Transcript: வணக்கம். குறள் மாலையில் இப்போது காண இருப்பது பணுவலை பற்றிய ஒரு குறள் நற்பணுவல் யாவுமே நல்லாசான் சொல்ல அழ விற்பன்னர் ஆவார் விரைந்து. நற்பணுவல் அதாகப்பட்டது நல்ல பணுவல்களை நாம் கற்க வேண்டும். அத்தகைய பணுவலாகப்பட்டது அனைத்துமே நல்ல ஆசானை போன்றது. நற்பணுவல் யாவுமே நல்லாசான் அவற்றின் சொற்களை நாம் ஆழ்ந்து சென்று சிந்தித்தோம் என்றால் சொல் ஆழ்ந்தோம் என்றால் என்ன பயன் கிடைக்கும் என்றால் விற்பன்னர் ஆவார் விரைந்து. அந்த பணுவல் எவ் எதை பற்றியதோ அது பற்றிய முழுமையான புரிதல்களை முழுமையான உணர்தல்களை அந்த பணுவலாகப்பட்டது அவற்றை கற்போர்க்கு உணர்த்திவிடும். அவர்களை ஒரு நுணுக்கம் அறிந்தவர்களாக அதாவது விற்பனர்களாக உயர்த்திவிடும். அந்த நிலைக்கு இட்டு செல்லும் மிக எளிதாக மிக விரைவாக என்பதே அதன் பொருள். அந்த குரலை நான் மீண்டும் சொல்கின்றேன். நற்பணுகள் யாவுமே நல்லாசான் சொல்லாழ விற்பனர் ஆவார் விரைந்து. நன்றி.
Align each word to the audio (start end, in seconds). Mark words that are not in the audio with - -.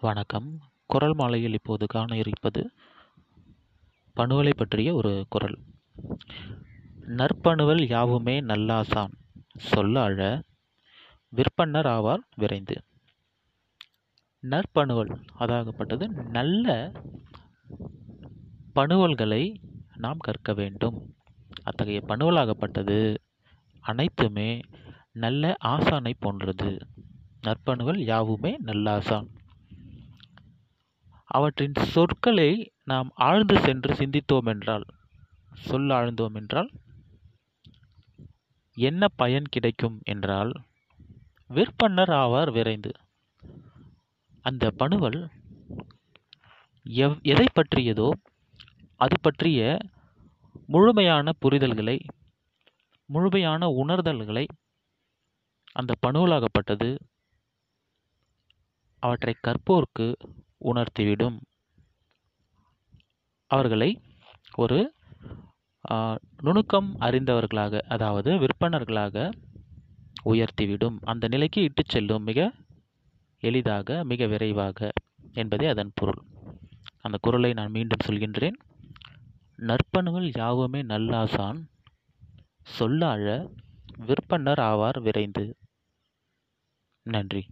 வணக்கம். 0.00 0.60
குறள் 0.86 1.12
மாலையில் 1.12 1.52
இப்போது 1.52 1.86
காண 1.86 2.16
இருப்பது 2.16 2.70
பணுவலை 4.16 4.52
பற்றிய 4.56 4.94
ஒரு 4.94 5.26
குறள் 5.28 5.58
நற்பணுவல் 7.06 7.88
யாவுமே 7.88 8.40
நல்லாசான் 8.40 9.12
சொல்ல 9.58 10.02
அழ 10.02 10.42
விற்பன்னர் 11.36 11.88
ஆவார் 11.96 12.22
விரைந்து. 12.36 12.76
நற்பணுவல் 14.42 15.12
அதாகப்பட்டது 15.38 16.08
நல்ல 16.08 16.92
பணுவல்களை 18.74 19.56
நாம் 19.96 20.18
கற்க 20.18 20.52
வேண்டும். 20.52 21.14
அத்தகைய 21.62 22.02
பணுவலாகப்பட்டது 22.08 23.16
அனைத்துமே 23.80 24.60
நல்ல 25.12 25.56
ஆசானை 25.64 26.12
போன்றது. 26.18 26.78
நற்பணுவல் 27.46 27.98
யாவுமே 27.98 28.58
நல்லாசான் 28.64 29.26
அவற்றின் 31.30 31.74
சொற்களை 31.74 32.50
நாம் 32.84 33.10
ஆழ்ந்து 33.14 33.56
சென்று 33.60 33.92
சிந்தித்தோம் 33.94 34.48
என்றால் 34.48 34.86
சொல் 35.54 35.90
ஆழ்ந்தோம் 35.90 36.34
என்றால் 36.34 36.70
என்ன 38.76 39.08
பயன் 39.16 39.48
கிடைக்கும் 39.48 40.00
என்றால் 40.04 40.52
விற்பன்னர் 41.50 42.12
ஆவார் 42.14 42.50
விரைந்து. 42.52 42.92
அந்த 44.44 44.70
பணுவல் 44.70 45.20
எவ் 46.86 47.16
எதை 47.22 47.46
பற்றியதோ 47.54 48.10
அது 49.00 49.16
பற்றிய 49.20 49.60
முழுமையான 50.66 51.32
புரிதல்களை 51.44 51.98
முழுமையான 53.08 53.66
உணர்தல்களை 53.68 54.46
அந்த 55.72 55.94
பணுவலாகப்பட்டது 56.06 56.90
அவற்றை 59.02 59.34
கற்போர்க்கு 59.46 60.06
உணர்த்திவிடும். 60.64 61.36
அவர்களை 63.50 63.90
ஒரு 64.54 64.78
நுணுக்கம் 66.42 66.88
அறிந்தவர்களாக 67.00 67.80
அதாவது 67.88 68.30
விற்பனர்களாக 68.42 69.32
உயர்த்திவிடும். 70.24 70.96
அந்த 71.02 71.28
நிலைக்கு 71.28 71.62
இட்டு 71.62 71.82
செல்லும் 71.86 72.22
மிக 72.22 72.40
எளிதாக 73.42 74.04
மிக 74.04 74.26
விரைவாக 74.26 74.88
என்பதே 75.32 75.66
அதன் 75.66 75.92
பொருள். 75.94 76.22
அந்த 77.00 77.16
குரலை 77.20 77.52
நான் 77.52 77.70
மீண்டும் 77.70 78.04
சொல்கின்றேன். 78.06 78.56
நற்பணுகள் 79.68 80.30
யாவுமே 80.36 80.82
நல்லாசான் 80.82 81.60
சொல்லாழ 82.78 83.26
விற்பனர் 84.06 84.60
ஆவார் 84.70 85.02
விரைந்து. 85.02 85.44
நன்றி. 87.06 87.42